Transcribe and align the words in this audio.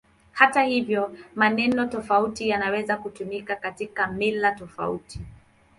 Hata 0.31 0.63
hivyo, 0.63 1.17
maneno 1.35 1.85
tofauti 1.87 2.49
yanaweza 2.49 2.97
kutumika 2.97 3.55
katika 3.55 4.07
mila 4.07 4.51
tofauti. 4.51 5.19